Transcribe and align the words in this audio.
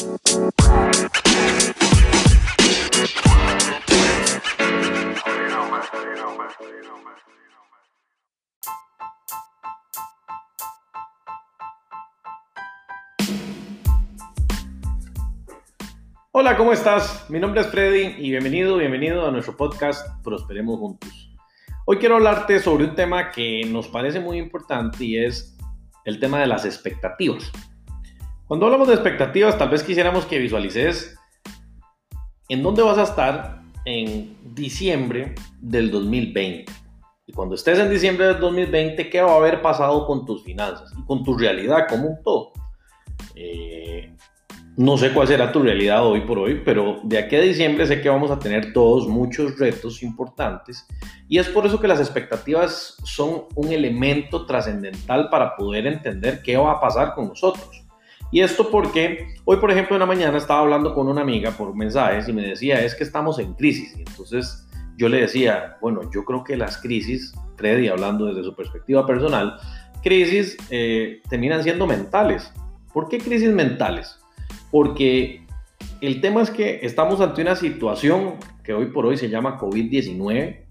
Hola, 0.00 0.16
¿cómo 16.56 16.72
estás? 16.72 17.28
Mi 17.28 17.38
nombre 17.38 17.60
es 17.60 17.66
Freddy 17.66 18.14
y 18.16 18.30
bienvenido, 18.30 18.78
bienvenido 18.78 19.26
a 19.26 19.30
nuestro 19.30 19.54
podcast 19.54 20.06
Prosperemos 20.24 20.78
Juntos. 20.78 21.36
Hoy 21.84 21.98
quiero 21.98 22.16
hablarte 22.16 22.58
sobre 22.60 22.84
un 22.84 22.94
tema 22.94 23.30
que 23.30 23.64
nos 23.66 23.88
parece 23.88 24.18
muy 24.18 24.38
importante 24.38 25.04
y 25.04 25.18
es 25.18 25.58
el 26.06 26.18
tema 26.18 26.40
de 26.40 26.46
las 26.46 26.64
expectativas. 26.64 27.52
Cuando 28.50 28.66
hablamos 28.66 28.88
de 28.88 28.94
expectativas, 28.94 29.56
tal 29.56 29.68
vez 29.68 29.84
quisiéramos 29.84 30.26
que 30.26 30.36
visualices 30.40 31.16
en 32.48 32.64
dónde 32.64 32.82
vas 32.82 32.98
a 32.98 33.04
estar 33.04 33.62
en 33.84 34.36
diciembre 34.42 35.36
del 35.60 35.92
2020. 35.92 36.64
Y 37.28 37.32
cuando 37.32 37.54
estés 37.54 37.78
en 37.78 37.88
diciembre 37.88 38.26
del 38.26 38.40
2020, 38.40 39.08
¿qué 39.08 39.22
va 39.22 39.34
a 39.34 39.36
haber 39.36 39.62
pasado 39.62 40.04
con 40.04 40.26
tus 40.26 40.42
finanzas 40.42 40.92
y 40.98 41.06
con 41.06 41.22
tu 41.22 41.38
realidad 41.38 41.86
como 41.88 42.08
un 42.08 42.22
todo? 42.24 42.50
Eh, 43.36 44.12
no 44.76 44.98
sé 44.98 45.12
cuál 45.12 45.28
será 45.28 45.52
tu 45.52 45.62
realidad 45.62 46.04
hoy 46.04 46.22
por 46.22 46.40
hoy, 46.40 46.60
pero 46.64 46.98
de 47.04 47.18
aquí 47.18 47.36
a 47.36 47.42
diciembre 47.42 47.86
sé 47.86 48.02
que 48.02 48.08
vamos 48.08 48.32
a 48.32 48.40
tener 48.40 48.72
todos 48.72 49.06
muchos 49.06 49.60
retos 49.60 50.02
importantes 50.02 50.88
y 51.28 51.38
es 51.38 51.48
por 51.48 51.66
eso 51.66 51.78
que 51.78 51.86
las 51.86 52.00
expectativas 52.00 52.96
son 53.04 53.44
un 53.54 53.70
elemento 53.70 54.44
trascendental 54.44 55.28
para 55.30 55.54
poder 55.54 55.86
entender 55.86 56.42
qué 56.42 56.56
va 56.56 56.72
a 56.72 56.80
pasar 56.80 57.14
con 57.14 57.28
nosotros. 57.28 57.86
Y 58.32 58.40
esto 58.40 58.70
porque 58.70 59.34
hoy, 59.44 59.56
por 59.56 59.70
ejemplo, 59.70 59.96
en 59.96 60.00
la 60.00 60.06
mañana 60.06 60.38
estaba 60.38 60.60
hablando 60.60 60.94
con 60.94 61.08
una 61.08 61.22
amiga 61.22 61.50
por 61.50 61.74
mensajes 61.74 62.28
y 62.28 62.32
me 62.32 62.42
decía, 62.42 62.84
es 62.84 62.94
que 62.94 63.04
estamos 63.04 63.38
en 63.38 63.54
crisis. 63.54 63.94
Y 63.96 64.00
entonces 64.00 64.68
yo 64.96 65.08
le 65.08 65.20
decía, 65.22 65.76
bueno, 65.80 66.02
yo 66.12 66.24
creo 66.24 66.44
que 66.44 66.56
las 66.56 66.78
crisis, 66.78 67.32
Freddy, 67.56 67.88
hablando 67.88 68.26
desde 68.26 68.44
su 68.44 68.54
perspectiva 68.54 69.06
personal, 69.06 69.58
crisis 70.02 70.56
eh, 70.70 71.20
terminan 71.28 71.62
siendo 71.62 71.86
mentales. 71.86 72.52
¿Por 72.92 73.08
qué 73.08 73.18
crisis 73.18 73.50
mentales? 73.50 74.20
porque 74.70 75.46
el 76.00 76.20
tema 76.20 76.42
es 76.42 76.50
que 76.50 76.80
estamos 76.82 77.20
ante 77.20 77.42
una 77.42 77.56
situación 77.56 78.34
que 78.62 78.72
hoy 78.72 78.86
por 78.86 79.06
hoy 79.06 79.16
se 79.16 79.28
llama 79.28 79.58
COVID-19 79.58 80.64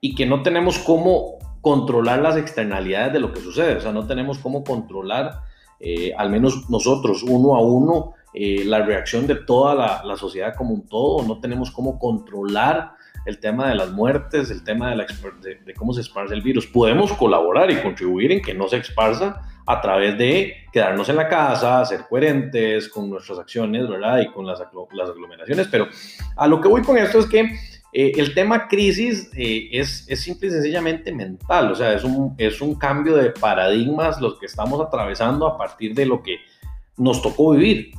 y 0.00 0.14
que 0.14 0.26
no 0.26 0.42
tenemos 0.42 0.78
cómo 0.78 1.38
controlar 1.60 2.20
las 2.20 2.36
externalidades 2.36 3.12
de 3.12 3.20
lo 3.20 3.32
que 3.32 3.40
sucede, 3.40 3.76
o 3.76 3.80
sea, 3.80 3.92
no 3.92 4.06
tenemos 4.06 4.38
cómo 4.38 4.64
controlar, 4.64 5.42
eh, 5.82 6.14
al 6.16 6.30
menos 6.30 6.70
nosotros, 6.70 7.22
uno 7.24 7.56
a 7.56 7.60
uno, 7.60 8.14
eh, 8.32 8.64
la 8.64 8.82
reacción 8.82 9.26
de 9.26 9.34
toda 9.34 9.74
la, 9.74 10.02
la, 10.04 10.16
sociedad 10.16 10.54
como 10.56 10.72
un 10.72 10.86
todo, 10.86 11.26
no 11.26 11.40
tenemos 11.40 11.70
cómo 11.70 11.98
controlar 11.98 12.92
el 13.26 13.40
tema 13.40 13.68
de 13.68 13.74
las 13.74 13.90
muertes, 13.90 14.50
el 14.50 14.64
tema 14.64 14.94
de, 14.94 15.58
de 15.66 15.74
cómo 15.74 15.92
se 15.92 16.00
esparce 16.00 16.34
el 16.34 16.42
virus. 16.42 16.66
Podemos 16.66 17.12
colaborar 17.12 17.70
y 17.70 17.82
contribuir 17.82 18.32
en 18.32 18.40
que 18.40 18.54
no 18.54 18.68
se 18.68 18.78
esparza, 18.78 19.42
a 19.66 19.80
través 19.80 20.18
de 20.18 20.66
quedarnos 20.72 21.08
en 21.08 21.16
la 21.16 21.28
casa, 21.28 21.84
ser 21.84 22.06
coherentes 22.08 22.88
con 22.88 23.08
nuestras 23.08 23.38
acciones, 23.38 23.88
¿verdad? 23.88 24.20
Y 24.20 24.26
con 24.32 24.46
las, 24.46 24.60
las 24.92 25.08
aglomeraciones. 25.08 25.68
Pero 25.68 25.86
a 26.36 26.46
lo 26.48 26.60
que 26.60 26.68
voy 26.68 26.82
con 26.82 26.98
esto 26.98 27.18
es 27.18 27.26
que 27.26 27.50
eh, 27.92 28.12
el 28.16 28.34
tema 28.34 28.68
crisis 28.68 29.30
eh, 29.36 29.68
es, 29.72 30.06
es, 30.08 30.20
simple 30.22 30.48
y 30.48 30.50
sencillamente 30.50 31.12
mental, 31.12 31.72
o 31.72 31.74
sea, 31.74 31.92
es 31.92 32.04
un, 32.04 32.34
es 32.38 32.60
un 32.60 32.74
cambio 32.74 33.16
de 33.16 33.30
paradigmas 33.30 34.20
los 34.20 34.38
que 34.38 34.46
estamos 34.46 34.80
atravesando 34.80 35.46
a 35.46 35.58
partir 35.58 35.94
de 35.94 36.06
lo 36.06 36.22
que 36.22 36.38
nos 36.96 37.20
tocó 37.20 37.52
vivir. 37.52 37.92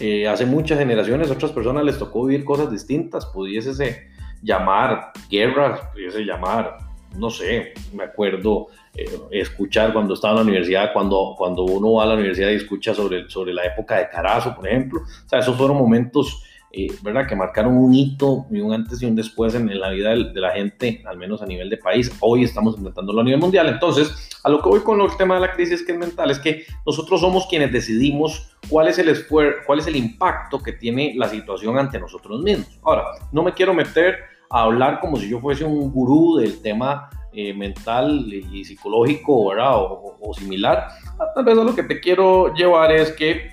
Eh, 0.00 0.28
hace 0.28 0.46
muchas 0.46 0.78
generaciones, 0.78 1.30
otras 1.30 1.52
personas 1.52 1.84
les 1.84 1.98
tocó 1.98 2.24
vivir 2.24 2.44
cosas 2.44 2.70
distintas, 2.70 3.26
pudiese 3.26 4.08
llamar 4.42 5.12
guerras, 5.28 5.80
pudiese 5.92 6.20
llamar 6.20 6.88
no 7.16 7.30
sé, 7.30 7.72
me 7.94 8.04
acuerdo 8.04 8.68
eh, 8.94 9.04
escuchar 9.30 9.92
cuando 9.92 10.14
estaba 10.14 10.34
en 10.34 10.36
la 10.38 10.42
universidad, 10.44 10.92
cuando, 10.92 11.34
cuando 11.36 11.64
uno 11.64 11.94
va 11.94 12.04
a 12.04 12.06
la 12.06 12.14
universidad 12.14 12.50
y 12.50 12.54
escucha 12.54 12.94
sobre, 12.94 13.28
sobre 13.28 13.54
la 13.54 13.64
época 13.64 13.98
de 13.98 14.08
Carazo, 14.08 14.54
por 14.54 14.68
ejemplo. 14.68 15.00
O 15.00 15.28
sea, 15.28 15.38
esos 15.38 15.56
fueron 15.56 15.76
momentos, 15.76 16.42
eh, 16.70 16.88
¿verdad?, 17.02 17.26
que 17.26 17.34
marcaron 17.34 17.76
un 17.76 17.94
hito 17.94 18.46
y 18.50 18.60
un 18.60 18.72
antes 18.72 19.00
y 19.00 19.06
un 19.06 19.16
después 19.16 19.54
en, 19.54 19.78
la 19.78 19.90
vida 19.90 20.10
de, 20.10 20.40
la 20.40 20.52
gente, 20.52 21.02
al 21.06 21.16
menos 21.16 21.40
a 21.40 21.46
nivel 21.46 21.70
de 21.70 21.78
país. 21.78 22.12
Hoy 22.20 22.44
estamos 22.44 22.76
enfrentándolo 22.76 23.20
a 23.20 23.24
nivel 23.24 23.40
mundial. 23.40 23.68
Entonces, 23.68 24.38
a 24.44 24.50
lo 24.50 24.62
que 24.62 24.68
voy 24.68 24.80
con 24.80 25.00
el 25.00 25.16
tema 25.16 25.36
de 25.36 25.40
la 25.40 25.52
crisis 25.52 25.82
que 25.82 25.92
es 25.92 25.98
mental 25.98 26.30
es 26.30 26.38
que 26.38 26.64
nosotros 26.86 27.20
somos 27.20 27.46
quienes 27.46 27.72
decidimos 27.72 28.50
cuál 28.68 28.88
es 28.88 28.98
el 28.98 29.08
esfuerzo, 29.08 29.60
cuál 29.66 29.78
es 29.78 29.86
el 29.86 29.96
impacto 29.96 30.62
que 30.62 30.72
tiene 30.72 31.14
la 31.16 31.28
situación 31.28 31.78
ante 31.78 31.98
nosotros 31.98 32.42
mismos. 32.42 32.78
Ahora, 32.82 33.04
no 33.32 33.42
me 33.42 33.52
quiero 33.52 33.72
meter 33.72 34.16
a 34.50 34.62
hablar 34.62 35.00
como 35.00 35.16
si 35.16 35.28
yo 35.28 35.40
fuese 35.40 35.64
un 35.64 35.90
gurú 35.90 36.36
del 36.36 36.60
tema 36.60 37.10
eh, 37.32 37.54
mental 37.54 38.26
y 38.32 38.64
psicológico, 38.64 39.48
¿verdad? 39.48 39.74
O, 39.76 40.32
similar. 40.36 40.88
Tal 41.34 41.44
vez 41.44 41.58
a 41.58 41.64
lo 41.64 41.74
que 41.74 41.82
te 41.82 42.00
quiero 42.00 42.54
llevar 42.54 42.90
es 42.90 43.12
que 43.12 43.50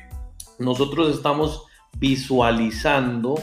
nosotros 0.60 1.16
estamos 1.16 1.65
visualizando 1.98 3.36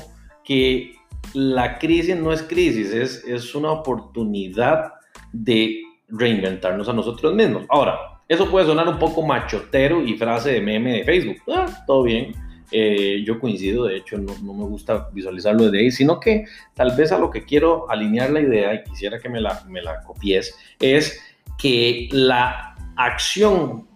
que 0.45 0.95
la 1.35 1.79
crisis 1.79 2.17
no 2.17 2.33
es 2.33 2.43
crisis, 2.43 2.93
es, 2.93 3.25
es 3.25 3.55
una 3.55 3.71
oportunidad 3.71 4.93
de 5.33 5.83
reinventarnos 6.09 6.89
a 6.89 6.93
nosotros 6.93 7.35
mismos. 7.35 7.65
Ahora, 7.69 8.21
eso 8.29 8.51
puede 8.51 8.67
sonar 8.67 8.89
un 8.89 8.99
poco 8.99 9.23
machotero 9.23 10.03
y 10.03 10.17
frase 10.17 10.53
de 10.53 10.61
meme 10.61 10.99
de 10.99 11.05
Facebook. 11.05 11.37
Ah, 11.49 11.85
todo 11.87 12.03
bien 12.03 12.35
eh, 12.75 13.23
yo 13.27 13.39
coincido, 13.39 13.85
de 13.85 13.99
hecho 13.99 14.17
no, 14.17 14.35
me 14.35 14.65
gusta 14.65 15.11
visualizarlo 15.13 15.65
desde 15.65 15.81
ahí, 15.81 15.91
sino 15.91 16.19
que 16.19 16.47
tal 16.73 16.97
vez 16.97 17.13
a 17.13 17.19
lo 17.19 17.31
que 17.31 17.45
quiero 17.45 17.91
alinear 17.91 18.31
la 18.31 18.41
idea 18.41 18.73
y 18.73 18.83
quisiera 18.83 19.19
que 19.19 19.29
me 19.29 19.43
la, 19.43 19.63
me 19.69 19.83
la 19.83 20.01
copies 20.01 20.57
es 20.81 21.21
que 21.59 22.09
la 22.13 22.75
acción 22.97 23.87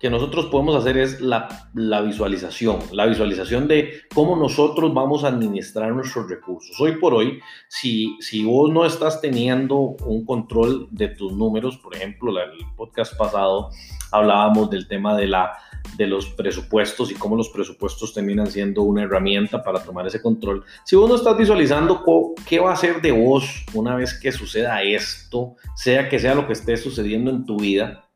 que 0.00 0.08
nosotros 0.08 0.46
podemos 0.46 0.74
hacer 0.74 0.96
es 0.96 1.20
la, 1.20 1.68
la, 1.74 2.00
visualización, 2.00 2.78
la 2.90 3.04
visualización 3.04 3.68
de 3.68 4.00
cómo 4.14 4.34
nosotros 4.34 4.94
vamos 4.94 5.24
a 5.24 5.28
administrar 5.28 5.92
nuestros 5.92 6.28
recursos. 6.28 6.74
Hoy 6.80 6.96
por 6.96 7.12
hoy, 7.12 7.38
si, 7.68 8.16
si 8.20 8.42
vos 8.42 8.72
no 8.72 8.86
estás 8.86 9.20
teniendo 9.20 9.76
un 9.76 10.24
control 10.24 10.88
de 10.90 11.08
tus 11.08 11.34
números, 11.34 11.76
por 11.76 11.94
ejemplo, 11.94 12.32
el 12.40 12.50
podcast 12.76 13.14
pasado 13.14 13.68
hablábamos 14.10 14.70
del 14.70 14.88
tema 14.88 15.14
de 15.16 15.26
la 15.26 15.52
de 15.96 16.06
los 16.06 16.26
presupuestos 16.26 17.10
y 17.10 17.14
cómo 17.14 17.36
los 17.36 17.48
presupuestos 17.48 18.12
terminan 18.12 18.46
siendo 18.46 18.82
una 18.82 19.02
herramienta 19.02 19.62
para 19.62 19.82
tomar 19.82 20.06
ese 20.06 20.20
control. 20.20 20.64
Si 20.84 20.96
vos 20.96 21.08
no 21.08 21.16
estás 21.16 21.36
visualizando 21.36 22.04
qué 22.46 22.58
va 22.58 22.72
a 22.72 22.76
ser 22.76 23.00
de 23.00 23.12
vos 23.12 23.64
una 23.74 23.96
vez 23.96 24.18
que 24.18 24.30
suceda 24.30 24.82
esto, 24.82 25.56
sea 25.74 26.08
que 26.08 26.18
sea 26.18 26.34
lo 26.34 26.46
que 26.46 26.52
esté 26.52 26.76
sucediendo 26.76 27.30
en 27.30 27.44
tu 27.44 27.58
vida, 27.58 28.09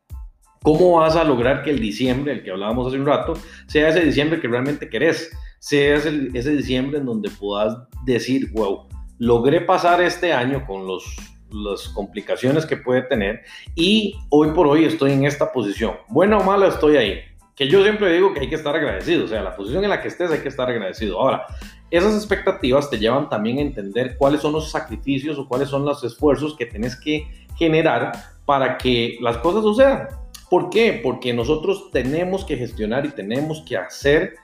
¿cómo 0.65 0.99
vas 0.99 1.15
a 1.15 1.23
lograr 1.23 1.63
que 1.63 1.69
el 1.69 1.79
diciembre, 1.79 2.33
el 2.33 2.43
que 2.43 2.49
hablábamos 2.49 2.87
hace 2.87 2.99
un 2.99 3.05
rato, 3.05 3.35
sea 3.67 3.89
ese 3.89 4.01
diciembre 4.01 4.41
que 4.41 4.47
realmente 4.47 4.89
querés? 4.89 5.31
Sea 5.59 5.95
ese, 5.95 6.29
ese 6.33 6.57
diciembre 6.57 6.97
en 6.97 7.05
donde 7.05 7.29
puedas 7.29 7.77
decir, 8.03 8.51
wow, 8.51 8.87
logré 9.19 9.61
pasar 9.61 10.01
este 10.01 10.33
año 10.33 10.65
con 10.65 10.85
los 10.85 11.05
las 11.51 11.87
complicaciones 11.89 12.65
que 12.65 12.75
puede 12.75 13.03
tener 13.03 13.41
y 13.75 14.15
hoy 14.29 14.51
por 14.51 14.67
hoy 14.67 14.83
estoy 14.83 15.11
en 15.13 15.25
esta 15.25 15.53
posición. 15.53 15.93
Buena 16.09 16.39
o 16.39 16.43
mala 16.43 16.67
estoy 16.67 16.97
ahí 16.97 17.19
que 17.55 17.69
yo 17.69 17.81
siempre 17.83 18.11
digo 18.11 18.33
que 18.33 18.41
hay 18.41 18.49
que 18.49 18.55
estar 18.55 18.75
agradecido, 18.75 19.25
o 19.25 19.27
sea, 19.27 19.41
la 19.41 19.55
posición 19.55 19.83
en 19.83 19.89
la 19.89 20.01
que 20.01 20.09
estés 20.09 20.29
hay 20.29 20.39
que 20.39 20.49
estar 20.49 20.69
agradecido. 20.69 21.19
Ahora, 21.19 21.45
esas 21.89 22.13
expectativas 22.13 22.89
te 22.89 22.99
llevan 22.99 23.29
también 23.29 23.59
a 23.59 23.61
entender 23.61 24.17
cuáles 24.17 24.41
son 24.41 24.51
los 24.51 24.71
sacrificios 24.71 25.39
o 25.39 25.47
cuáles 25.47 25.69
son 25.69 25.85
los 25.85 26.03
esfuerzos 26.03 26.57
que 26.57 26.65
tienes 26.65 26.97
que 26.97 27.25
generar 27.55 28.11
para 28.45 28.77
que 28.77 29.17
las 29.21 29.37
cosas 29.37 29.63
sucedan. 29.63 30.09
¿Por 30.49 30.69
qué? 30.69 30.99
Porque 31.03 31.33
nosotros 31.33 31.89
tenemos 31.91 32.45
que 32.45 32.57
gestionar 32.57 33.05
y 33.05 33.09
tenemos 33.09 33.63
que 33.67 33.77
hacer 33.77 34.35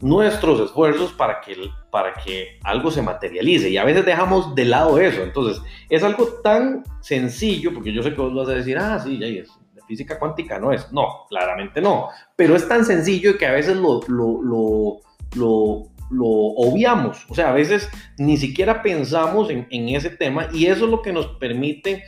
nuestros 0.00 0.60
esfuerzos 0.60 1.12
para 1.12 1.40
que, 1.40 1.56
para 1.90 2.12
que 2.14 2.58
algo 2.62 2.90
se 2.90 3.00
materialice 3.00 3.70
y 3.70 3.76
a 3.76 3.84
veces 3.84 4.04
dejamos 4.04 4.54
de 4.54 4.64
lado 4.64 4.98
eso. 4.98 5.22
Entonces, 5.22 5.62
es 5.88 6.02
algo 6.02 6.26
tan 6.42 6.84
sencillo, 7.00 7.72
porque 7.72 7.92
yo 7.92 8.02
sé 8.02 8.12
que 8.12 8.20
vos 8.20 8.34
vas 8.34 8.48
a 8.48 8.54
decir, 8.54 8.76
ah, 8.78 8.98
sí, 8.98 9.18
ya 9.18 9.26
es, 9.26 9.50
física 9.86 10.18
cuántica 10.18 10.58
no 10.58 10.72
es. 10.72 10.92
No, 10.92 11.26
claramente 11.28 11.80
no. 11.80 12.08
Pero 12.34 12.56
es 12.56 12.68
tan 12.68 12.84
sencillo 12.84 13.38
que 13.38 13.46
a 13.46 13.52
veces 13.52 13.76
lo, 13.76 14.00
lo, 14.08 14.42
lo, 14.42 15.82
lo, 16.10 16.26
obviamos. 16.26 17.24
O 17.28 17.34
sea, 17.34 17.50
a 17.50 17.52
veces 17.52 17.88
ni 18.18 18.36
siquiera 18.36 18.82
pensamos 18.82 19.50
en, 19.50 19.66
en 19.70 19.88
ese 19.90 20.10
tema 20.10 20.48
y 20.52 20.66
eso 20.66 20.84
es 20.84 20.90
lo 20.90 21.02
que 21.02 21.12
nos 21.12 21.26
permite 21.38 22.02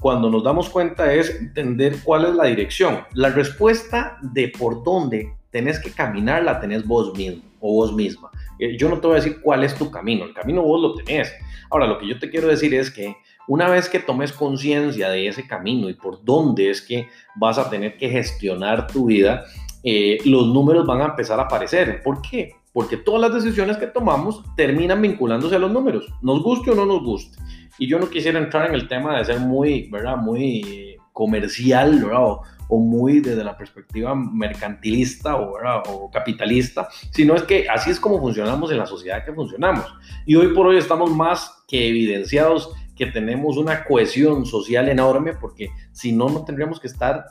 cuando 0.00 0.30
nos 0.30 0.44
damos 0.44 0.68
cuenta 0.68 1.12
es 1.12 1.30
entender 1.40 1.96
cuál 2.02 2.26
es 2.26 2.34
la 2.34 2.44
dirección. 2.44 3.00
La 3.14 3.30
respuesta 3.30 4.18
de 4.20 4.48
por 4.48 4.82
dónde 4.84 5.32
tenés 5.50 5.78
que 5.78 5.90
caminar 5.90 6.42
la 6.42 6.60
tenés 6.60 6.86
vos 6.86 7.16
mismo 7.16 7.42
o 7.60 7.72
vos 7.72 7.92
misma. 7.92 8.30
Eh, 8.58 8.76
yo 8.76 8.88
no 8.88 9.00
te 9.00 9.06
voy 9.06 9.16
a 9.16 9.20
decir 9.20 9.40
cuál 9.40 9.64
es 9.64 9.74
tu 9.74 9.90
camino, 9.90 10.24
el 10.24 10.34
camino 10.34 10.62
vos 10.62 10.80
lo 10.80 10.94
tenés. 10.94 11.32
Ahora, 11.70 11.86
lo 11.86 11.98
que 11.98 12.08
yo 12.08 12.18
te 12.18 12.30
quiero 12.30 12.48
decir 12.48 12.74
es 12.74 12.90
que 12.90 13.16
una 13.46 13.68
vez 13.68 13.88
que 13.88 13.98
tomes 14.00 14.32
conciencia 14.32 15.10
de 15.10 15.28
ese 15.28 15.46
camino 15.46 15.88
y 15.88 15.94
por 15.94 16.24
dónde 16.24 16.70
es 16.70 16.82
que 16.82 17.08
vas 17.36 17.58
a 17.58 17.68
tener 17.68 17.96
que 17.96 18.08
gestionar 18.08 18.86
tu 18.86 19.06
vida, 19.06 19.44
eh, 19.82 20.18
los 20.24 20.46
números 20.48 20.86
van 20.86 21.02
a 21.02 21.06
empezar 21.06 21.38
a 21.38 21.44
aparecer. 21.44 22.02
¿Por 22.02 22.22
qué? 22.22 22.54
Porque 22.74 22.96
todas 22.96 23.20
las 23.20 23.42
decisiones 23.42 23.76
que 23.78 23.86
tomamos 23.86 24.42
terminan 24.56 25.00
vinculándose 25.00 25.54
a 25.56 25.60
los 25.60 25.70
números, 25.70 26.12
nos 26.20 26.42
guste 26.42 26.72
o 26.72 26.74
no 26.74 26.84
nos 26.84 27.02
guste. 27.02 27.38
Y 27.78 27.86
yo 27.86 28.00
no 28.00 28.10
quisiera 28.10 28.38
entrar 28.38 28.68
en 28.68 28.74
el 28.74 28.88
tema 28.88 29.16
de 29.16 29.24
ser 29.24 29.38
muy, 29.38 29.88
¿verdad? 29.90 30.16
Muy 30.16 30.96
comercial, 31.12 32.02
¿verdad? 32.02 32.22
O, 32.22 32.42
muy 32.76 33.20
desde 33.20 33.44
la 33.44 33.56
perspectiva 33.56 34.16
mercantilista 34.16 35.36
o, 35.36 35.54
o 35.88 36.10
capitalista, 36.10 36.88
sino 37.12 37.36
es 37.36 37.44
que 37.44 37.68
así 37.68 37.90
es 37.90 38.00
como 38.00 38.18
funcionamos 38.18 38.72
en 38.72 38.78
la 38.78 38.86
sociedad 38.86 39.24
que 39.24 39.32
funcionamos. 39.32 39.86
Y 40.26 40.34
hoy 40.34 40.48
por 40.48 40.66
hoy 40.66 40.78
estamos 40.78 41.08
más 41.12 41.64
que 41.68 41.88
evidenciados 41.88 42.72
que 42.96 43.06
tenemos 43.06 43.56
una 43.56 43.84
cohesión 43.84 44.44
social 44.46 44.88
enorme, 44.88 45.34
porque 45.34 45.68
si 45.92 46.10
no, 46.10 46.28
no 46.28 46.44
tendríamos 46.44 46.80
que 46.80 46.88
estar 46.88 47.26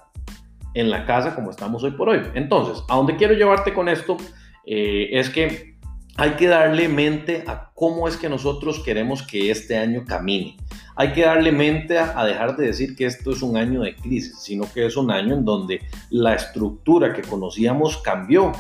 en 0.74 0.90
la 0.90 1.06
casa 1.06 1.36
como 1.36 1.52
estamos 1.52 1.84
hoy 1.84 1.92
por 1.92 2.10
hoy. 2.10 2.22
Entonces, 2.34 2.84
a 2.88 2.96
dónde 2.96 3.16
quiero 3.18 3.34
llevarte 3.34 3.74
con 3.74 3.90
esto 3.90 4.18
eh, 4.66 5.10
es 5.12 5.30
que 5.30 5.74
hay 6.16 6.32
que 6.32 6.48
darle 6.48 6.88
mente 6.88 7.44
a 7.48 7.72
cómo 7.74 8.08
es 8.08 8.18
que 8.18 8.30
nosotros 8.30 8.80
queremos 8.84 9.24
que 9.24 9.50
este 9.50 9.78
año 9.78 10.06
camine. 10.06 10.58
Hay 10.96 11.12
que 11.12 11.24
darle 11.24 11.52
mente 11.52 11.98
a, 11.98 12.24
dejar 12.24 12.56
de 12.56 12.68
decir 12.68 12.96
que 12.96 13.06
esto 13.06 13.32
es 13.32 13.42
un 13.42 13.58
año 13.58 13.82
de 13.82 13.96
crisis, 13.96 14.40
sino 14.40 14.72
que 14.72 14.86
es 14.86 14.96
un 14.96 15.10
año 15.10 15.34
en 15.34 15.44
donde 15.44 15.82
la 16.12 16.36
estructura 16.36 17.14
que 17.14 17.24
conocíamos 17.24 17.98
cambió, 17.98 18.52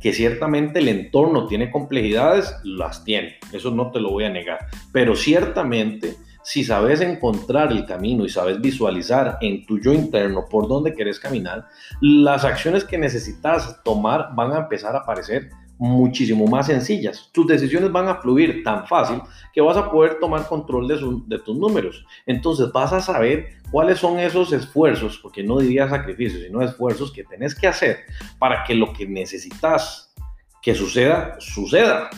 que 0.00 0.12
ciertamente 0.12 0.78
el 0.78 0.88
entorno 0.88 1.46
tiene 1.46 1.70
complejidades, 1.72 2.54
las 2.62 3.04
tiene, 3.04 3.38
eso 3.52 3.72
no 3.72 3.90
te 3.90 4.00
lo 4.00 4.10
voy 4.10 4.24
a 4.24 4.30
negar, 4.30 4.68
pero 4.92 5.16
ciertamente 5.16 6.14
si 6.42 6.64
sabes 6.64 7.00
encontrar 7.00 7.72
el 7.72 7.84
camino 7.86 8.24
y 8.24 8.28
sabes 8.28 8.60
visualizar 8.60 9.38
en 9.40 9.66
tu 9.66 9.78
yo 9.78 9.92
interno 9.92 10.44
por 10.48 10.68
dónde 10.68 10.94
quieres 10.94 11.20
caminar, 11.20 11.66
las 12.00 12.44
acciones 12.44 12.84
que 12.84 12.98
necesitas 12.98 13.82
tomar 13.82 14.34
van 14.34 14.52
a 14.52 14.58
empezar 14.58 14.94
a 14.94 15.00
aparecer 15.00 15.50
muchísimo 15.80 16.46
más 16.46 16.66
sencillas. 16.66 17.30
Tus 17.32 17.46
decisiones 17.46 17.90
van 17.90 18.06
a 18.06 18.16
fluir 18.16 18.62
tan 18.62 18.86
fácil 18.86 19.22
que 19.52 19.62
vas 19.62 19.78
a 19.78 19.90
poder 19.90 20.18
tomar 20.20 20.46
control 20.46 20.86
de, 20.86 21.38
tus 21.38 21.56
números. 21.56 22.04
Entonces 22.26 22.70
vas 22.70 22.92
a 22.92 23.00
saber 23.00 23.48
cuáles 23.70 23.98
son 23.98 24.18
esos 24.18 24.52
esfuerzos, 24.52 25.18
porque 25.18 25.42
no 25.42 25.58
diría 25.58 25.88
sacrificios, 25.88 26.42
sino 26.42 26.60
esfuerzos 26.60 27.10
que 27.10 27.24
tenés 27.24 27.54
que 27.54 27.66
hacer 27.66 28.00
para 28.38 28.62
que 28.64 28.74
lo 28.74 28.92
que 28.92 29.06
necesitas 29.06 30.14
que 30.60 30.74
suceda, 30.74 31.36
suceda. 31.40 32.10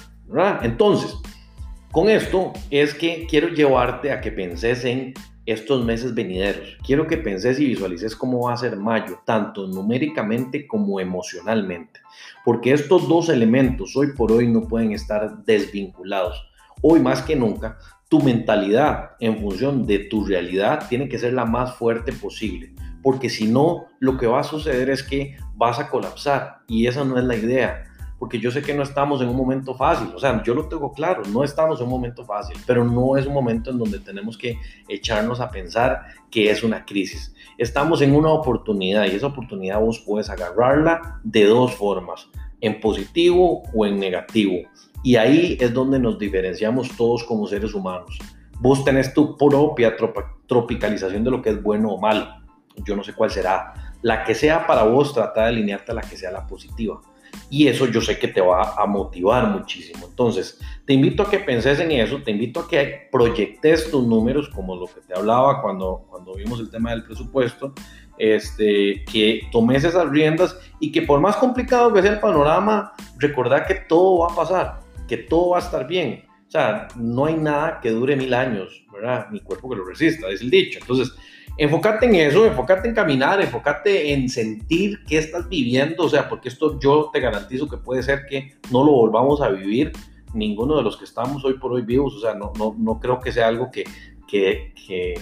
Entonces, 0.62 1.16
con 1.93 2.09
esto 2.09 2.55
es 2.71 2.94
que 2.94 3.27
quiero 3.29 3.49
llevarte 3.49 4.11
a 4.12 4.21
que 4.23 4.33
penses 4.33 4.85
en 4.87 5.12
estos 5.44 5.85
meses 5.85 6.15
venideros. 6.15 6.79
Quiero 6.87 7.06
que 7.06 7.19
penses 7.19 7.61
y 7.61 7.67
visualices 7.67 8.17
cómo 8.17 8.47
va 8.47 8.55
a 8.55 8.56
ser 8.56 8.77
mayo, 8.77 9.21
tanto 9.27 9.67
numéricamente 9.67 10.67
como 10.67 11.00
emocionalmente. 11.00 12.00
Porque 12.47 12.73
estos 12.73 13.06
dos 13.09 13.29
elementos 13.29 13.94
hoy 13.94 14.15
por 14.17 14.33
hoy 14.33 14.49
no 14.49 14.67
pueden 14.67 14.93
estar 14.93 15.44
desvinculados. 15.44 16.49
Hoy 16.81 16.99
más 17.00 17.21
que 17.21 17.37
nunca, 17.37 17.77
tu 18.09 18.23
mentalidad 18.23 19.11
en 19.21 19.39
función 19.39 19.87
de 19.87 19.99
tu 19.99 20.25
realidad 20.25 20.87
tiene 20.89 21.11
que 21.11 21.19
ser 21.19 21.35
la 21.35 21.44
más 21.44 21.75
fuerte 21.75 22.12
posible. 22.15 22.73
Porque 23.03 23.29
si 23.29 23.49
no, 23.49 23.87
lo 23.99 24.17
que 24.17 24.27
va 24.27 24.41
a 24.41 24.44
suceder 24.44 24.89
es 24.89 25.03
que 25.03 25.37
vas 25.56 25.79
a 25.79 25.91
colapsar 25.91 26.61
y 26.69 26.87
esa 26.87 27.05
no 27.05 27.19
es 27.19 27.25
la 27.25 27.37
idea 27.37 27.92
porque 28.22 28.38
yo 28.38 28.52
sé 28.52 28.62
que 28.62 28.72
no 28.72 28.84
estamos 28.84 29.20
en 29.20 29.28
un 29.28 29.34
momento 29.34 29.74
fácil, 29.74 30.06
o 30.14 30.19
sea, 30.20 30.40
yo 30.44 30.54
lo 30.54 30.69
tengo 30.69 30.92
claro, 30.92 31.24
no 31.32 31.42
estamos 31.42 31.80
en 31.80 31.86
un 31.86 31.90
momento 31.90 32.24
fácil, 32.24 32.56
pero 32.64 32.84
no 32.84 33.16
es 33.16 33.26
un 33.26 33.34
momento 33.34 33.72
en 33.72 33.78
donde 33.78 33.98
tenemos 33.98 34.38
que 34.38 34.60
echarnos 34.88 35.40
a 35.40 35.50
pensar 35.50 36.02
que 36.30 36.48
es 36.48 36.62
una 36.62 36.84
crisis. 36.84 37.34
Estamos 37.58 38.00
en 38.00 38.14
una 38.14 38.28
oportunidad 38.28 39.06
y 39.06 39.16
esa 39.16 39.26
oportunidad 39.26 39.80
vos 39.80 39.98
puedes 40.06 40.30
agarrarla 40.30 41.19
de 41.24 41.46
dos 41.46 41.74
formas, 41.74 42.28
en 42.60 42.78
positivo 42.78 43.64
o 43.74 43.86
en 43.86 43.98
negativo. 43.98 44.69
Y 45.02 45.16
ahí 45.16 45.58
es 45.60 45.74
donde 45.74 45.98
nos 45.98 46.16
diferenciamos 46.16 46.96
todos 46.96 47.24
como 47.24 47.48
seres 47.48 47.74
humanos. 47.74 48.20
Vos 48.60 48.84
tenés 48.84 49.12
tu 49.12 49.36
propia 49.36 49.96
tropicalización 50.46 51.24
de 51.24 51.30
lo 51.32 51.42
que 51.42 51.50
es 51.50 51.60
bueno 51.60 51.90
o 51.90 52.00
malo. 52.00 52.28
Yo 52.84 52.94
no 52.94 53.02
sé 53.02 53.14
cuál 53.14 53.32
será. 53.32 53.74
La 54.00 54.22
que 54.22 54.36
sea 54.36 54.64
para 54.64 54.84
vos, 54.84 55.12
trata 55.12 55.40
de 55.40 55.48
alinearte 55.48 55.90
a 55.90 55.96
la 55.96 56.02
que 56.02 56.16
sea 56.16 56.30
la 56.30 56.46
positiva 56.46 57.00
y 57.50 57.69
eso 57.69 57.87
yo 57.87 58.00
sé 58.00 58.19
que 58.19 58.29
te 58.29 58.40
va 58.40 58.75
a 58.76 58.87
motivar 58.87 59.49
muchísimo. 59.49 60.06
Entonces, 60.08 60.58
te 60.87 60.94
invito 60.94 61.23
a 61.23 61.31
que 61.31 61.38
penses 61.38 61.79
en 61.81 61.90
eso, 61.93 62.23
te 62.23 62.31
invito 62.31 62.61
a 62.61 62.69
que 62.69 63.08
proyectes 63.11 63.90
tus 63.90 64.06
números, 64.06 64.49
como 64.49 64.76
lo 64.76 64.87
que 64.87 65.00
te 65.06 65.14
hablaba 65.14 65.61
cuando, 65.61 66.06
cuando 66.08 66.34
vimos 66.34 66.61
el 66.61 66.70
tema 66.70 66.90
del 66.90 67.05
presupuesto, 67.05 67.75
este, 68.19 69.05
que 69.11 69.49
tomes 69.50 69.84
esas 69.84 70.08
riendas 70.11 70.56
y 70.81 70.93
que 70.93 71.02
por 71.02 71.20
más 71.20 71.37
complicado 71.37 71.93
que 71.93 72.02
sea 72.02 72.12
el 72.12 72.20
panorama, 72.20 72.93
recordad 73.19 73.67
que 73.67 73.75
todo 73.75 74.20
va 74.20 74.32
a 74.32 74.37
pasar, 74.37 74.81
que 75.08 75.17
todo 75.17 75.50
va 75.50 75.58
a 75.58 75.61
estar 75.61 75.87
bien. 75.87 76.25
O 76.46 76.50
sea, 76.50 76.88
no 76.96 77.25
hay 77.25 77.34
nada 77.34 77.81
que 77.81 77.90
dure 77.90 78.14
mil 78.14 78.34
años, 78.34 78.84
¿verdad? 78.93 79.29
Mi 79.31 79.40
cuerpo 79.40 79.70
que 79.70 79.76
lo 79.76 79.84
resista, 79.84 80.29
es 80.29 80.43
el 80.43 80.50
dicho. 80.50 80.79
Entonces, 80.81 81.12
enfócate 81.56 82.06
en 82.06 82.14
eso, 82.14 82.46
enfócate 82.46 82.88
en 82.88 82.94
caminar, 82.94 83.40
enfócate 83.40 84.12
en 84.12 84.28
sentir 84.28 85.04
qué 85.06 85.19
estás 85.19 85.49
viviendo, 85.49 86.04
o 86.04 86.08
sea, 86.08 86.28
porque 86.28 86.49
esto 86.49 86.78
yo 86.81 87.10
te 87.12 87.20
garantizo 87.20 87.69
que 87.69 87.76
puede 87.76 88.02
ser 88.02 88.26
que 88.26 88.54
no 88.70 88.84
lo 88.84 88.93
volvamos 88.93 89.40
a 89.40 89.49
vivir 89.49 89.93
ninguno 90.34 90.76
de 90.76 90.82
los 90.82 90.96
que 90.96 91.04
estamos 91.04 91.44
hoy 91.44 91.54
por 91.54 91.72
hoy 91.72 91.82
vivos, 91.82 92.14
o 92.16 92.20
sea, 92.20 92.34
no, 92.34 92.52
no, 92.58 92.75
no 92.78 92.99
creo 92.99 93.20
que 93.20 93.32
sea 93.32 93.49
algo 93.49 93.70
que, 93.70 93.84
que, 94.26 94.72
que, 94.87 95.14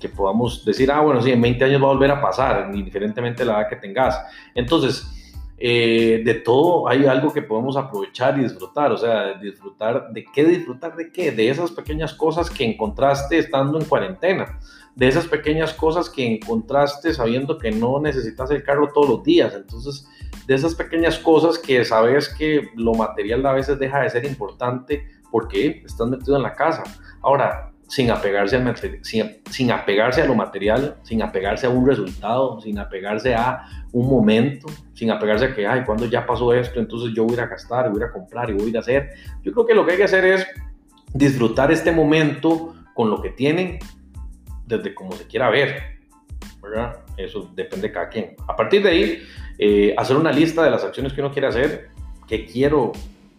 que 0.00 0.08
podamos 0.08 0.64
decir, 0.64 0.90
ah, 0.90 1.00
bueno, 1.00 1.20
sí, 1.20 1.30
en 1.30 1.40
20 1.40 1.64
años 1.64 1.82
va 1.82 1.86
a 1.86 1.92
volver 1.92 2.10
a 2.10 2.20
pasar, 2.20 2.70
indiferentemente 2.74 3.42
de 3.42 3.50
la 3.50 3.60
edad 3.60 3.68
que 3.68 3.76
tengas. 3.76 4.20
Entonces, 4.54 5.21
eh, 5.64 6.22
de 6.24 6.34
todo 6.34 6.88
hay 6.88 7.06
algo 7.06 7.32
que 7.32 7.42
podemos 7.42 7.76
aprovechar 7.76 8.36
y 8.38 8.42
disfrutar, 8.42 8.90
o 8.90 8.96
sea, 8.96 9.34
disfrutar 9.34 10.12
de 10.12 10.24
qué, 10.24 10.44
disfrutar 10.44 10.96
de 10.96 11.12
qué, 11.12 11.30
de 11.30 11.50
esas 11.50 11.70
pequeñas 11.70 12.14
cosas 12.14 12.50
que 12.50 12.64
encontraste 12.64 13.38
estando 13.38 13.78
en 13.78 13.84
cuarentena 13.84 14.58
de 14.94 15.08
esas 15.08 15.26
pequeñas 15.26 15.72
cosas 15.72 16.10
que 16.10 16.34
encontraste 16.34 17.14
sabiendo 17.14 17.58
que 17.58 17.70
no 17.70 18.00
necesitas 18.00 18.50
el 18.50 18.62
carro 18.62 18.90
todos 18.92 19.08
los 19.08 19.22
días. 19.22 19.54
Entonces, 19.54 20.06
de 20.46 20.54
esas 20.54 20.74
pequeñas 20.74 21.18
cosas 21.18 21.58
que 21.58 21.84
sabes 21.84 22.28
que 22.28 22.68
lo 22.74 22.94
material 22.94 23.44
a 23.46 23.52
veces 23.52 23.78
deja 23.78 24.00
de 24.00 24.10
ser 24.10 24.24
importante 24.24 25.06
porque 25.30 25.82
estás 25.84 26.08
metido 26.08 26.36
en 26.36 26.42
la 26.42 26.54
casa. 26.54 26.82
Ahora, 27.22 27.72
sin 27.88 28.10
apegarse, 28.10 28.56
al 28.56 28.76
sin, 29.02 29.42
sin 29.50 29.70
apegarse 29.70 30.22
a 30.22 30.26
lo 30.26 30.34
material, 30.34 30.96
sin 31.02 31.22
apegarse 31.22 31.66
a 31.66 31.70
un 31.70 31.86
resultado, 31.86 32.60
sin 32.60 32.78
apegarse 32.78 33.34
a 33.34 33.64
un 33.92 34.08
momento, 34.08 34.66
sin 35.02 35.10
apegarse 35.10 35.46
a 35.46 35.52
que, 35.52 35.66
ay, 35.66 35.82
cuando 35.84 36.06
ya 36.06 36.24
pasó 36.24 36.54
esto, 36.54 36.78
entonces 36.78 37.12
yo 37.12 37.24
voy 37.24 37.36
a 37.36 37.46
gastar, 37.46 37.90
voy 37.90 38.04
a 38.04 38.12
comprar 38.12 38.48
y 38.50 38.52
voy 38.52 38.66
a 38.66 38.68
ir 38.68 38.76
a 38.76 38.78
hacer. 38.78 39.10
Yo 39.42 39.50
creo 39.50 39.66
que 39.66 39.74
lo 39.74 39.84
que 39.84 39.90
hay 39.90 39.98
que 39.98 40.04
hacer 40.04 40.24
es 40.24 40.46
disfrutar 41.12 41.72
este 41.72 41.90
momento 41.90 42.72
con 42.94 43.10
lo 43.10 43.20
que 43.20 43.30
tienen, 43.30 43.80
desde 44.64 44.94
como 44.94 45.10
se 45.10 45.26
quiera 45.26 45.50
ver, 45.50 45.98
¿verdad? 46.62 46.98
Eso 47.16 47.50
depende 47.52 47.88
de 47.88 47.92
cada 47.92 48.08
quien. 48.10 48.36
A 48.46 48.54
partir 48.54 48.84
de 48.84 48.90
ahí, 48.90 49.22
eh, 49.58 49.92
hacer 49.98 50.16
una 50.16 50.30
lista 50.30 50.62
de 50.62 50.70
las 50.70 50.84
acciones 50.84 51.12
que 51.12 51.20
uno 51.20 51.32
quiere 51.32 51.48
hacer, 51.48 51.88
qué 52.28 52.46
quiero 52.46 52.92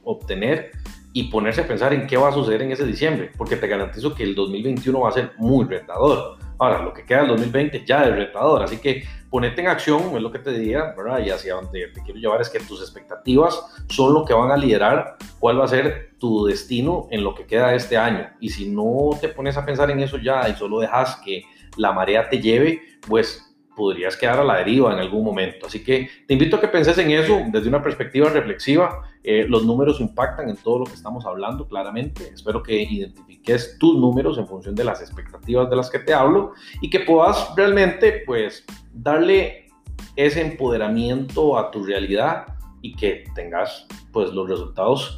obtener 0.03 0.72
y 1.13 1.29
ponerse 1.32 1.62
a 1.62 1.65
pensar 1.65 1.93
en 1.93 2.08
qué 2.08 2.17
va 2.17 2.27
a 2.27 2.34
suceder 2.34 2.63
en 2.63 2.74
ese 2.74 2.86
diciembre, 2.86 3.32
porque 3.38 3.55
te 3.55 3.67
garantizo 3.67 4.13
que 4.13 4.24
el 4.24 4.36
2021 4.36 5.00
va 5.00 5.08
a 5.08 5.13
ser 5.13 5.32
muy 5.38 5.63
retador. 5.63 6.39
Ahora, 6.63 6.82
lo 6.82 6.93
que 6.93 7.03
queda 7.03 7.20
del 7.20 7.27
2020 7.29 7.84
ya 7.86 8.05
es 8.05 8.15
retador, 8.15 8.63
así 8.63 8.77
que 8.77 9.03
ponete 9.29 9.60
en 9.60 9.67
acción, 9.67 10.15
es 10.15 10.22
lo 10.22 10.32
que 10.32 10.39
te 10.39 10.51
diría, 10.51 10.93
¿verdad? 10.96 11.20
Y 11.20 11.29
hacia 11.29 11.55
donde 11.55 11.88
te 11.88 12.01
quiero 12.03 12.22
llevar 12.22 12.39
es 12.39 12.50
que 12.50 12.60
tus 12.62 12.79
expectativas 12.79 13.84
son 13.89 14.13
lo 14.13 14.24
que 14.24 14.34
van 14.34 14.50
a 14.50 14.55
liderar 14.55 15.17
cuál 15.39 15.60
va 15.60 15.65
a 15.65 15.67
ser 15.67 16.12
tu 16.20 16.46
destino 16.46 17.10
en 17.12 17.22
lo 17.22 17.36
que 17.36 17.46
queda 17.46 17.75
este 17.75 17.98
año. 17.98 18.29
Y 18.39 18.48
si 18.48 18.70
no 18.70 19.10
te 19.20 19.27
pones 19.27 19.58
a 19.58 19.65
pensar 19.65 19.91
en 19.91 20.00
eso 20.00 20.17
ya 20.17 20.48
y 20.48 20.53
solo 20.53 20.79
dejas 20.79 21.17
que 21.17 21.43
la 21.75 21.91
marea 21.91 22.29
te 22.29 22.39
lleve, 22.39 22.82
pues 23.10 23.53
podrías 23.75 24.15
quedar 24.15 24.39
a 24.39 24.46
la 24.46 24.60
deriva 24.60 24.93
en 24.93 25.00
algún 25.00 25.25
momento. 25.25 25.67
Así 25.67 25.84
que 25.84 26.10
te 26.25 26.34
invito 26.34 26.55
a 26.55 26.62
que 26.62 26.70
penses 26.70 26.98
en 26.98 27.12
eso 27.12 27.41
desde 27.48 27.67
una 27.67 27.84
perspectiva 27.84 28.29
reflexiva. 28.29 29.01
Eh, 29.24 29.46
los 29.48 29.65
números 29.65 30.01
impactan 30.01 30.50
en 30.50 30.58
todo 30.58 30.80
lo 30.80 30.86
que 30.86 30.94
estamos 30.94 31.25
hablando, 31.25 31.68
claramente. 31.68 32.30
Espero 32.34 32.62
que 32.62 32.82
identifiques 32.82 33.77
tus 33.80 33.98
números 33.98 34.38
en 34.38 34.48
función 34.48 34.75
de 34.75 34.84
las 34.84 35.01
expectativas 35.01 35.70
de 35.70 35.75
las 35.75 35.89
que 35.89 36.00
te 36.00 36.13
hablo 36.13 36.53
y 36.82 36.89
que 36.89 37.00
puedas 37.01 37.53
realmente, 37.56 38.24
pues, 38.25 38.65
darle 38.92 39.68
ese 40.15 40.42
empoderamiento 40.42 41.58
a 41.58 41.72
tu 41.72 41.84
realidad 41.84 42.48
y 42.82 42.96
que 42.96 43.24
tengas, 43.34 43.88
pues, 44.12 44.34
los 44.34 44.50
resultados 44.50 45.18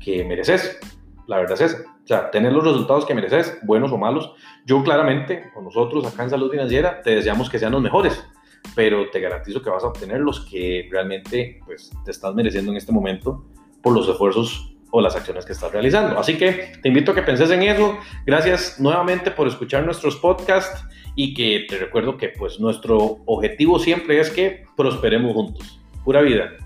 que 0.00 0.24
mereces. 0.24 0.78
La 1.26 1.38
verdad 1.38 1.54
es 1.54 1.72
esa. 1.72 1.94
O 2.04 2.06
sea, 2.06 2.30
tener 2.30 2.52
los 2.52 2.64
resultados 2.64 3.06
que 3.06 3.14
mereces, 3.14 3.58
buenos 3.62 3.90
o 3.90 3.96
malos. 3.96 4.32
Yo 4.66 4.82
claramente, 4.82 5.50
con 5.54 5.64
nosotros 5.64 6.04
acá 6.04 6.24
en 6.24 6.30
Salud 6.30 6.50
Financiera, 6.50 7.00
te 7.00 7.14
deseamos 7.14 7.48
que 7.48 7.58
sean 7.58 7.72
los 7.72 7.80
mejores, 7.80 8.22
pero 8.74 9.10
te 9.10 9.20
garantizo 9.20 9.62
que 9.62 9.70
vas 9.70 9.84
a 9.84 9.88
obtener 9.88 10.20
los 10.20 10.40
que 10.40 10.88
realmente 10.90 11.60
pues, 11.64 11.92
te 12.04 12.10
estás 12.10 12.34
mereciendo 12.34 12.70
en 12.70 12.76
este 12.76 12.92
momento 12.92 13.44
por 13.82 13.94
los 13.94 14.08
esfuerzos 14.08 14.74
o 14.90 15.00
las 15.00 15.16
acciones 15.16 15.44
que 15.44 15.52
estás 15.52 15.72
realizando. 15.72 16.18
Así 16.18 16.38
que 16.38 16.72
te 16.80 16.88
invito 16.88 17.12
a 17.12 17.14
que 17.14 17.22
penses 17.22 17.50
en 17.50 17.62
eso. 17.62 17.98
Gracias 18.24 18.78
nuevamente 18.78 19.30
por 19.30 19.48
escuchar 19.48 19.84
nuestros 19.84 20.16
podcasts 20.16 20.84
y 21.16 21.34
que 21.34 21.66
te 21.68 21.78
recuerdo 21.78 22.16
que 22.16 22.28
pues 22.28 22.60
nuestro 22.60 23.18
objetivo 23.26 23.78
siempre 23.78 24.20
es 24.20 24.30
que 24.30 24.64
prosperemos 24.76 25.32
juntos. 25.34 25.80
Pura 26.04 26.22
vida. 26.22 26.63